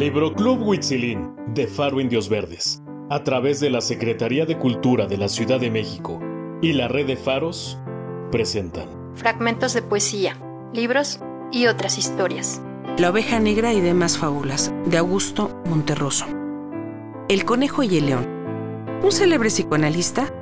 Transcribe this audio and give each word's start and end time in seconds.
Libro 0.00 0.32
Club 0.32 0.66
Huitzilín 0.66 1.34
de 1.48 1.66
Faro 1.66 2.00
Indios 2.00 2.30
Verdes, 2.30 2.82
a 3.10 3.22
través 3.22 3.60
de 3.60 3.68
la 3.68 3.82
Secretaría 3.82 4.46
de 4.46 4.56
Cultura 4.56 5.06
de 5.06 5.18
la 5.18 5.28
Ciudad 5.28 5.60
de 5.60 5.70
México 5.70 6.18
y 6.62 6.72
la 6.72 6.88
Red 6.88 7.06
de 7.06 7.18
Faros, 7.18 7.78
presentan 8.32 8.88
fragmentos 9.14 9.74
de 9.74 9.82
poesía, 9.82 10.38
libros 10.72 11.20
y 11.52 11.66
otras 11.66 11.98
historias. 11.98 12.62
La 12.96 13.10
oveja 13.10 13.40
negra 13.40 13.74
y 13.74 13.82
demás 13.82 14.16
fábulas, 14.16 14.72
de 14.86 14.96
Augusto 14.96 15.60
Monterroso. 15.66 16.24
El 17.28 17.44
conejo 17.44 17.82
y 17.82 17.98
el 17.98 18.06
león. 18.06 18.26
Un 19.02 19.12
célebre 19.12 19.50
psicoanalista 19.50 20.32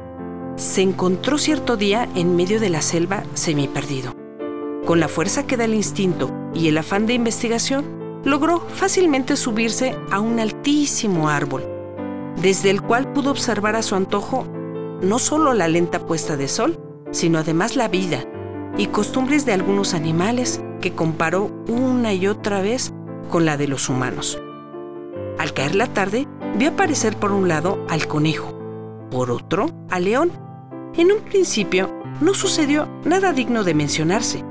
se 0.55 0.83
encontró 0.83 1.37
cierto 1.37 1.77
día 1.77 2.09
en 2.15 2.37
medio 2.37 2.61
de 2.61 2.71
la 2.71 2.81
selva 2.81 3.25
semi 3.35 3.67
perdido. 3.67 4.15
Con 4.87 5.01
la 5.01 5.09
fuerza 5.09 5.49
que 5.49 5.57
da 5.57 5.65
el 5.65 5.75
instinto 5.75 6.31
y 6.55 6.69
el 6.69 6.79
afán 6.79 7.07
de 7.07 7.15
investigación, 7.15 7.98
logró 8.29 8.61
fácilmente 8.61 9.37
subirse 9.37 9.97
a 10.11 10.21
un 10.21 10.39
altísimo 10.39 11.29
árbol, 11.29 11.65
desde 12.41 12.71
el 12.71 12.83
cual 12.83 13.13
pudo 13.13 13.31
observar 13.31 13.75
a 13.75 13.83
su 13.83 13.95
antojo 13.95 14.47
no 15.03 15.19
solo 15.19 15.55
la 15.55 15.69
lenta 15.69 16.07
puesta 16.07 16.37
de 16.37 16.49
sol, 16.49 16.79
sino 17.11 17.39
además 17.39 17.77
la 17.77 17.89
vida 17.89 18.25
y 18.77 18.87
costumbres 18.87 19.47
de 19.47 19.53
algunos 19.53 19.95
animales 19.95 20.63
que 20.81 20.93
comparó 20.93 21.51
una 21.69 22.15
y 22.15 22.27
otra 22.27 22.61
vez 22.61 22.93
con 23.31 23.45
la 23.45 23.57
de 23.57 23.69
los 23.69 23.89
humanos. 23.89 24.41
Al 25.39 25.53
caer 25.53 25.75
la 25.75 25.87
tarde, 25.87 26.27
vio 26.57 26.71
aparecer 26.71 27.17
por 27.17 27.33
un 27.33 27.49
lado 27.49 27.85
al 27.89 28.07
conejo, 28.07 28.59
por 29.11 29.31
otro 29.31 29.71
al 29.91 30.05
león. 30.05 30.33
En 30.97 31.13
un 31.13 31.21
principio 31.21 31.95
no 32.21 32.35
sucedió 32.35 32.89
nada 33.05 33.33
digno 33.33 33.65
de 33.65 33.75
mencionarse, 33.75 34.45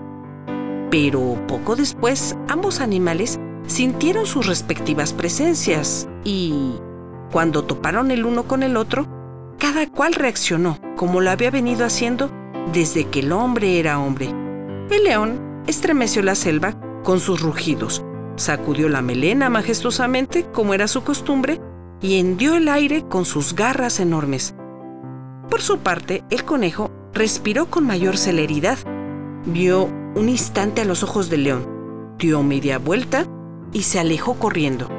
pero 0.90 1.38
poco 1.48 1.76
después 1.76 2.38
ambos 2.48 2.80
animales 2.80 3.40
sintieron 3.68 4.26
sus 4.26 4.48
respectivas 4.48 5.14
presencias 5.14 6.08
y, 6.24 6.76
cuando 7.32 7.64
toparon 7.64 8.12
el 8.12 8.26
uno 8.26 8.44
con 8.44 8.64
el 8.64 8.78
otro, 8.78 9.06
cada 9.60 9.88
cual 9.90 10.14
reaccionó 10.14 10.80
como 10.96 11.22
lo 11.22 11.30
había 11.30 11.52
venido 11.52 11.86
haciendo 11.86 12.32
desde 12.74 13.06
que 13.06 13.20
el 13.20 13.32
hombre 13.32 13.80
era 13.80 14.00
hombre. 14.00 14.34
El 14.90 15.04
león 15.04 15.64
estremeció 15.68 16.24
la 16.24 16.36
selva 16.36 16.80
con 17.04 17.20
sus 17.20 17.42
rugidos, 17.42 18.04
sacudió 18.36 18.90
la 18.90 19.02
melena 19.02 19.50
majestuosamente 19.50 20.46
como 20.46 20.74
era 20.74 20.88
su 20.88 21.04
costumbre 21.04 21.60
y 22.02 22.20
hendió 22.20 22.56
el 22.56 22.70
aire 22.70 23.04
con 23.08 23.26
sus 23.26 23.54
garras 23.54 24.00
enormes. 24.00 24.56
Por 25.50 25.62
su 25.62 25.80
parte, 25.80 26.24
el 26.30 26.44
conejo 26.44 26.92
respiró 27.14 27.68
con 27.68 27.86
mayor 27.86 28.18
celeridad. 28.18 28.78
Vio 29.46 29.90
un 30.16 30.30
instante 30.30 30.82
a 30.82 30.86
los 30.86 31.04
ojos 31.04 31.30
del 31.30 31.44
león, 31.44 31.68
dio 32.18 32.44
media 32.44 32.80
vuelta 32.80 33.26
y 33.78 33.84
se 33.84 34.00
alejó 34.00 34.40
corriendo. 34.40 34.90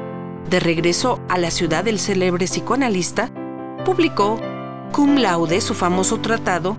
De 0.49 0.61
regreso 0.61 1.19
a 1.27 1.37
la 1.37 1.51
ciudad 1.51 1.83
del 1.83 1.99
célebre 1.99 2.45
psicoanalista, 2.45 3.29
publicó 3.83 4.39
cum 4.93 5.17
laude 5.17 5.59
su 5.59 5.73
famoso 5.73 6.21
tratado 6.21 6.77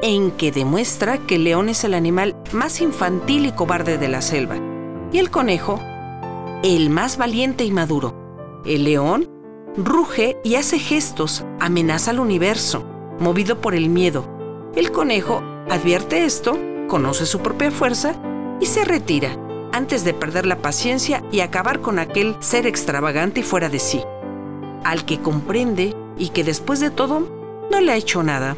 en 0.00 0.30
que 0.30 0.50
demuestra 0.50 1.18
que 1.18 1.34
el 1.34 1.44
león 1.44 1.68
es 1.68 1.84
el 1.84 1.92
animal 1.92 2.36
más 2.52 2.80
infantil 2.80 3.44
y 3.44 3.52
cobarde 3.52 3.98
de 3.98 4.08
la 4.08 4.22
selva 4.22 4.56
y 5.12 5.18
el 5.18 5.30
conejo 5.30 5.78
el 6.62 6.88
más 6.88 7.18
valiente 7.18 7.64
y 7.64 7.70
maduro. 7.70 8.62
El 8.64 8.84
león 8.84 9.28
ruge 9.76 10.38
y 10.42 10.54
hace 10.54 10.78
gestos, 10.78 11.44
amenaza 11.60 12.12
al 12.12 12.20
universo, 12.20 12.82
movido 13.20 13.60
por 13.60 13.74
el 13.74 13.90
miedo. 13.90 14.26
El 14.74 14.90
conejo 14.90 15.42
advierte 15.68 16.24
esto, 16.24 16.58
conoce 16.88 17.26
su 17.26 17.40
propia 17.40 17.70
fuerza 17.70 18.14
y 18.58 18.64
se 18.66 18.86
retira 18.86 19.36
antes 19.76 20.04
de 20.04 20.14
perder 20.14 20.46
la 20.46 20.56
paciencia 20.56 21.22
y 21.30 21.40
acabar 21.40 21.82
con 21.82 21.98
aquel 21.98 22.34
ser 22.40 22.66
extravagante 22.66 23.40
y 23.40 23.42
fuera 23.42 23.68
de 23.68 23.78
sí, 23.78 24.02
al 24.84 25.04
que 25.04 25.20
comprende 25.20 25.94
y 26.16 26.30
que 26.30 26.44
después 26.44 26.80
de 26.80 26.88
todo 26.88 27.28
no 27.70 27.80
le 27.82 27.92
ha 27.92 27.96
hecho 27.96 28.22
nada. 28.22 28.56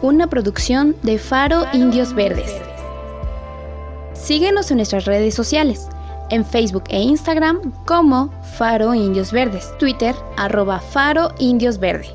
Una 0.00 0.30
producción 0.30 0.96
de 1.02 1.18
Faro 1.18 1.66
Indios 1.74 2.14
Verdes. 2.14 2.50
Síguenos 4.14 4.70
en 4.70 4.78
nuestras 4.78 5.04
redes 5.04 5.34
sociales 5.34 5.88
en 6.30 6.44
Facebook 6.44 6.84
e 6.88 7.00
Instagram 7.00 7.72
como 7.86 8.30
Faro 8.56 8.94
Indios 8.94 9.32
Verdes, 9.32 9.72
Twitter 9.78 10.14
arroba 10.36 10.80
Faro 10.80 11.32
Indios 11.38 11.78
Verde. 11.78 12.08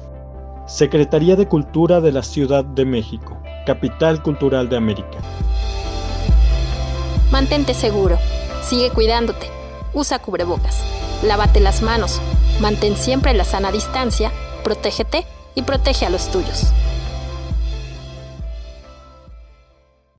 Secretaría 0.67 1.35
de 1.35 1.47
Cultura 1.47 1.99
de 2.01 2.11
la 2.11 2.23
Ciudad 2.23 2.63
de 2.63 2.85
México, 2.85 3.37
Capital 3.65 4.21
Cultural 4.23 4.69
de 4.69 4.77
América. 4.77 5.17
Mantente 7.31 7.73
seguro, 7.73 8.17
sigue 8.63 8.89
cuidándote, 8.91 9.47
usa 9.93 10.19
cubrebocas, 10.19 10.83
lávate 11.23 11.59
las 11.59 11.81
manos, 11.81 12.21
mantén 12.61 12.95
siempre 12.95 13.33
la 13.33 13.43
sana 13.43 13.71
distancia, 13.71 14.31
protégete 14.63 15.25
y 15.55 15.63
protege 15.63 16.05
a 16.05 16.09
los 16.09 16.29
tuyos. 16.29 16.71